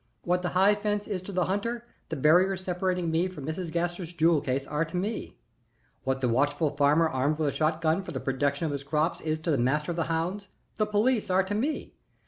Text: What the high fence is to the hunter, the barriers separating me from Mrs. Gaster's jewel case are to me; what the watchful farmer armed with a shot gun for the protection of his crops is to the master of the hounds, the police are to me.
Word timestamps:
What 0.23 0.41
the 0.41 0.49
high 0.57 0.73
fence 0.73 1.07
is 1.07 1.21
to 1.21 1.31
the 1.31 1.45
hunter, 1.45 1.85
the 2.09 2.15
barriers 2.15 2.63
separating 2.63 3.11
me 3.11 3.27
from 3.27 3.45
Mrs. 3.45 3.71
Gaster's 3.71 4.11
jewel 4.13 4.41
case 4.41 4.65
are 4.65 4.83
to 4.83 4.97
me; 4.97 5.37
what 6.05 6.21
the 6.21 6.27
watchful 6.27 6.71
farmer 6.71 7.07
armed 7.07 7.37
with 7.37 7.49
a 7.49 7.51
shot 7.51 7.81
gun 7.81 8.01
for 8.01 8.11
the 8.11 8.19
protection 8.19 8.65
of 8.65 8.71
his 8.71 8.83
crops 8.83 9.21
is 9.21 9.37
to 9.37 9.51
the 9.51 9.59
master 9.59 9.91
of 9.91 9.97
the 9.97 10.05
hounds, 10.05 10.47
the 10.77 10.87
police 10.87 11.29
are 11.29 11.43
to 11.43 11.53
me. 11.53 11.93